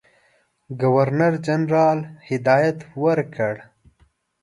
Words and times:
ګورنرجنرال 0.81 1.99
هدایت 2.27 2.79
ورکړ. 3.03 3.55